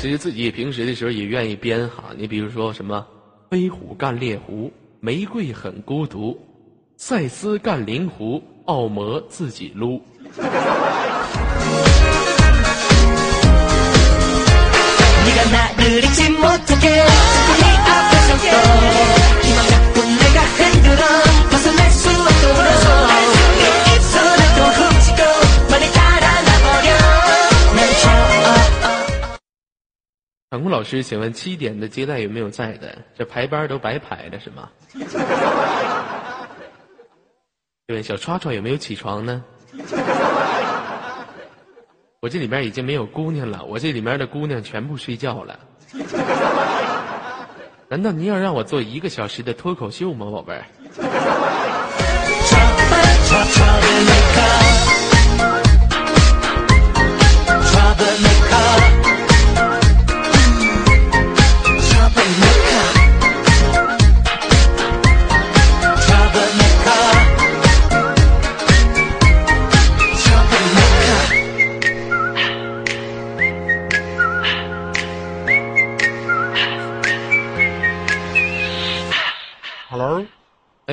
[0.00, 3.04] 其实自己平时的时候也愿意编哈，你比如说什么
[3.50, 6.40] 飞虎干猎狐，玫瑰很孤独，
[6.96, 10.00] 赛斯干灵狐，奥魔自己撸。
[30.50, 32.98] 场控老师，请问七点的接待有没有在的？
[33.16, 34.68] 这排班都白排了是吗？
[37.86, 39.44] 对，小刷刷有没有起床呢？
[42.20, 45.58] 我这里面已经没有姑娘了，我这里面的姑娘全部睡觉了。
[47.90, 50.64] 难道你要让我做一个小时的脱口秀吗，宝贝儿？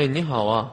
[0.08, 0.72] 你好啊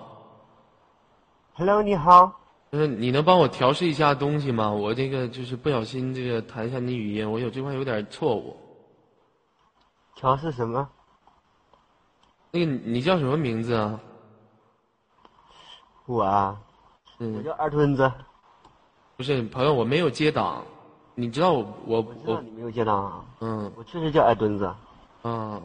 [1.55, 2.33] ，Hello，你好。
[2.71, 4.71] 就是你能帮我调试一下东西吗？
[4.71, 8.57] 我这个就是不小心这个弹一下你语音，我有这块有点错误。
[10.15, 10.89] 调试什么？
[12.51, 14.01] 那个你叫什么名字啊？
[16.07, 16.61] 我啊，
[17.19, 18.11] 嗯我嗯，叫二墩子。
[19.17, 20.65] 不是朋友，我没有接档。
[21.15, 24.65] 你知道我我我知道我你没有接档啊，嗯我确实叫二墩子。
[25.23, 25.61] 啊，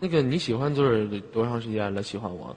[0.00, 2.02] 那个你喜欢就是多长时间了？
[2.02, 2.54] 喜欢我？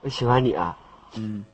[0.00, 0.76] 我喜欢你啊，
[1.14, 1.44] 嗯。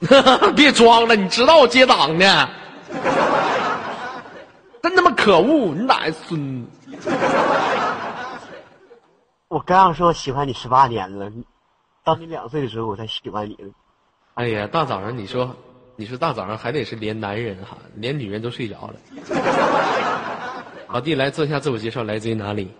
[0.54, 2.48] 别装了，你知道我接档呢。
[4.80, 5.74] 真他妈可恶！
[5.74, 6.64] 你哪孙
[6.96, 7.10] 子？
[9.48, 11.44] 我刚要说喜欢你十八年了，你
[12.04, 13.64] 到你两岁的时候我才喜欢你的。
[14.34, 15.54] 哎呀，大早上你说，
[15.96, 18.94] 你说大早上还得是连男人哈，连女人都睡着了。
[20.88, 22.72] 老弟，来做一下自我介绍，来自于哪里？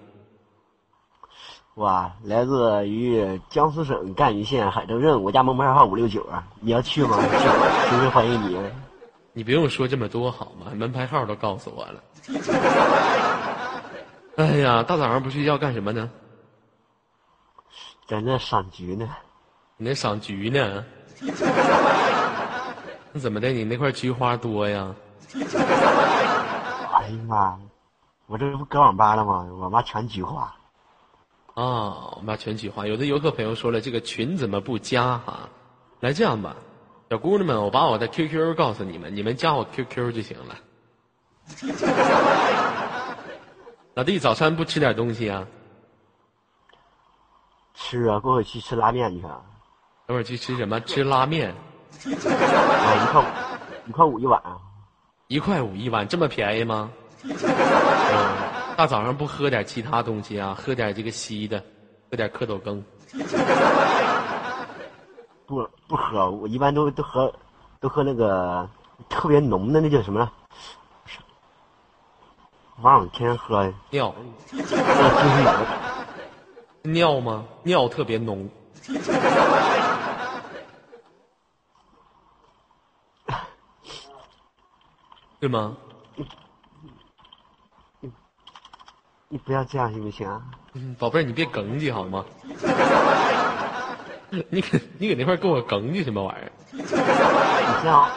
[1.78, 7.16] 哇，来自于江苏省赣榆县海州镇，我家门牌号五六九啊，你要去吗？
[7.16, 7.28] 去，
[7.88, 8.58] 随时欢迎你。
[9.32, 10.72] 你不用说这么多好吗？
[10.74, 12.02] 门牌号都告诉我了。
[14.38, 16.10] 哎呀，大早上不睡觉干什么呢？
[18.08, 19.08] 在那赏菊呢，
[19.76, 20.84] 你那赏菊呢？
[23.12, 23.50] 那怎么的？
[23.50, 24.92] 你那块菊花多呀？
[25.32, 27.56] 哎呀妈，
[28.26, 29.46] 我这不搁网吧了吗？
[29.60, 30.52] 网吧全菊花。
[31.58, 32.86] 啊，我们把全菊花。
[32.86, 35.48] 有的游客朋友说了，这个群怎么不加哈？
[35.98, 36.54] 来这样吧，
[37.10, 40.54] 小姑娘们，我把我的 QQ 告诉你们，你们加我 QQ 就行了。
[43.94, 45.44] 老弟，早餐不吃点东西啊？
[47.74, 49.42] 吃啊，过会去吃拉面去啊，
[50.06, 50.78] 等会儿去吃什么？
[50.82, 51.56] 吃拉面，啊
[53.02, 53.24] 一块五，
[53.88, 54.58] 一块五一碗啊。
[55.26, 56.88] 一块五一碗，这么便宜吗？
[58.78, 60.54] 大早上不喝点其他东西啊？
[60.56, 61.60] 喝点这个稀的，
[62.08, 62.80] 喝点蝌蚪羹。
[65.46, 67.34] 不不喝，我一般都都喝，
[67.80, 68.70] 都喝那个
[69.08, 70.30] 特别浓的，那叫什么来？
[72.80, 74.14] 忘了，天天喝，尿。
[76.82, 77.44] 尿吗？
[77.64, 78.48] 尿特别浓。
[85.40, 85.76] 对吗？
[89.30, 90.40] 你不要这样行不行啊？
[90.72, 92.24] 嗯，宝贝儿，你别哽叽好吗？
[94.48, 96.50] 你搁你搁那块儿跟我哽叽什么玩意儿？
[96.72, 96.82] 你
[97.82, 98.08] 这样，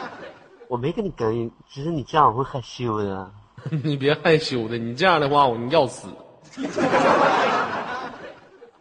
[0.68, 3.30] 我没跟你哽，只是你这样我会害羞的。
[3.84, 6.08] 你别害羞的，你这样的话我要死。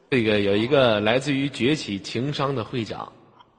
[0.09, 3.11] 这个有一个来自于崛起情商的会长，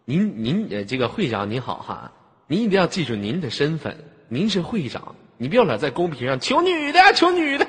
[0.07, 2.11] 您您呃这个会长您好哈，
[2.47, 3.95] 您一定要记住您的身份，
[4.29, 7.66] 您是会长，你不要老在公屏上求女的求女的，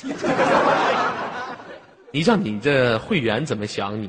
[2.12, 4.08] 你让你这会员怎么想你？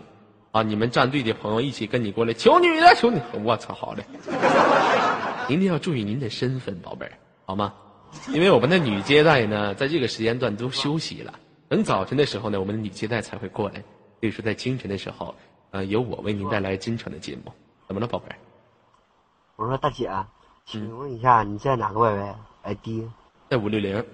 [0.51, 4.03] 啊，你们战队的朋友一起跟你过来求女的求你，我操，好嘞！
[5.49, 7.13] 您一定要注意您的身份，宝贝儿，
[7.45, 7.73] 好吗？
[8.29, 11.33] 因为我们的女接待呢，在这个时间段都休息了，
[11.67, 13.83] 等早晨的时候呢，我们的女接待才会过来。
[14.19, 15.33] 所以说，在清晨的时候，
[15.71, 17.51] 呃，由我为您带来真诚的节目。
[17.87, 18.37] 怎么了，宝贝儿？
[19.55, 20.07] 我说大姐，
[20.65, 22.87] 请问一下你在哪个 YY ID？
[23.49, 24.05] 在五六零，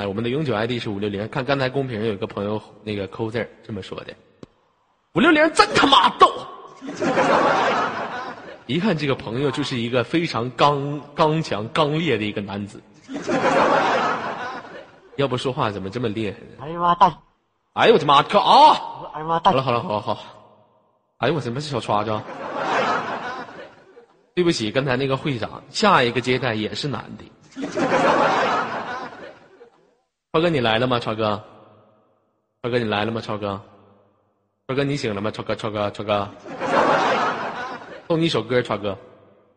[0.00, 1.28] 哎，我们的永久 ID 是五六零。
[1.28, 4.14] 看刚才公屏有一个朋友那个扣字儿这么说的，
[5.12, 6.32] 五六零真他妈逗。
[8.64, 12.80] 一看这个朋友就是一个非常刚刚强刚烈的一个男子，
[15.16, 16.46] 要不说话怎么这么厉害呢？
[16.60, 17.18] 哎呀妈大，
[17.74, 18.22] 哎呦我的妈！
[18.22, 19.10] 靠啊！
[19.12, 20.18] 哎呀妈大好了好了好了好，
[21.18, 22.24] 哎呦我什么是小刷子啊？
[24.34, 27.24] 对不起，刚才那个会长，下一个接待也是男的。
[30.32, 31.00] 超哥你来了吗？
[31.00, 31.42] 超哥，
[32.62, 33.20] 超哥你来了吗？
[33.20, 33.60] 超哥，
[34.68, 35.28] 超哥你醒了吗？
[35.28, 36.28] 超哥超哥超哥，
[38.06, 38.96] 送你一首歌，超哥。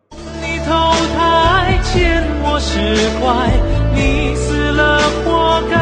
[0.09, 0.73] 你投
[1.13, 2.79] 胎欠我十
[3.19, 3.53] 块，
[3.93, 5.77] 你死了活该。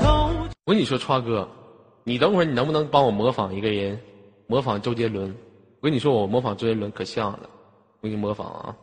[0.00, 0.30] 投
[0.64, 1.48] 我跟你说，超哥，
[2.04, 4.00] 你等会儿你能不能帮我模仿一个人，
[4.46, 5.34] 模仿周杰伦？
[5.80, 7.50] 我跟你说，我模仿周杰伦可像了，
[8.00, 8.76] 我给你模仿啊。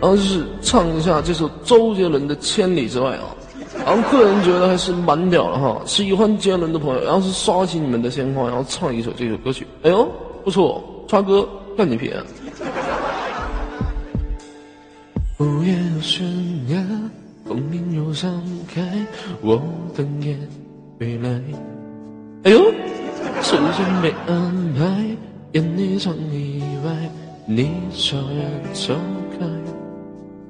[0.00, 3.34] 然后就是唱一下这首周杰伦的《千里之外》啊，
[3.84, 5.80] 然后个人觉得还是蛮屌的哈。
[5.84, 10.08] 喜欢杰伦的朋友，然后是刷起你们的鲜花，然后唱一首这首歌曲，哎呦，
[10.44, 12.12] 不错，川哥干你品。
[15.38, 16.24] 五月有悬
[16.68, 16.84] 崖，
[17.44, 18.42] 风铃又响
[18.72, 18.82] 开，
[19.40, 19.60] 我
[19.96, 20.36] 等夜
[20.98, 21.28] 归来。
[22.44, 22.58] 哎呦，
[23.42, 25.04] 时间被安排，
[25.52, 27.10] 演一场意外，
[27.46, 28.94] 你悄然走
[29.38, 29.46] 开。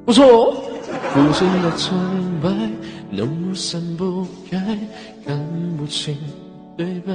[0.09, 0.55] 不错，
[1.15, 1.95] 无声的苍
[2.43, 2.49] 白，
[3.11, 4.57] 浓如散不开，
[5.27, 5.39] 看
[5.77, 6.17] 不清
[6.79, 7.13] 对白。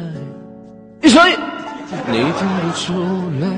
[1.02, 1.20] 一水，
[2.12, 2.94] 你听不出
[3.41, 3.50] 来，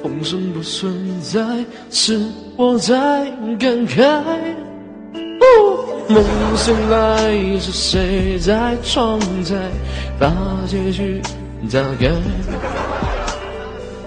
[0.00, 1.44] 风声不存在，
[1.90, 2.24] 是
[2.56, 2.94] 我在
[3.58, 4.22] 感慨。
[6.08, 6.24] 梦
[6.54, 9.56] 醒来，是谁在窗台
[10.20, 10.32] 把
[10.68, 11.20] 结局
[11.68, 12.12] 打开？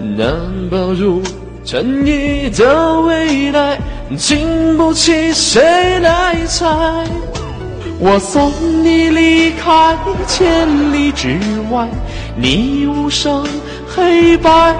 [0.00, 0.34] 难
[0.70, 1.20] 保住
[1.64, 3.78] 诚意的未来，
[4.18, 6.66] 经不起谁来猜。
[8.00, 8.52] 我送
[8.82, 9.96] 你离开
[10.26, 11.38] 千里之
[11.70, 11.88] 外，
[12.36, 13.46] 你无声
[13.86, 14.74] 黑白。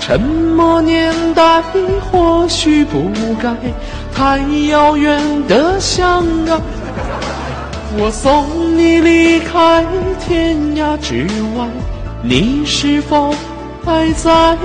[0.00, 1.62] 沉默年代
[2.10, 3.08] 或许不
[3.40, 3.54] 该
[4.12, 6.58] 太遥远的相爱。
[7.96, 9.86] 我送你离开
[10.26, 11.68] 天涯之外，
[12.22, 13.32] 你是否
[13.84, 14.56] 还在？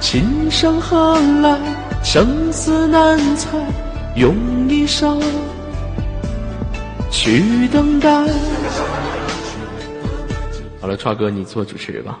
[0.00, 1.58] 琴声何来？
[2.04, 3.58] 生死难猜，
[4.14, 4.34] 用
[4.68, 5.20] 一生
[7.10, 8.08] 去等待。
[10.80, 12.18] 好了，超哥，你做主持人吧。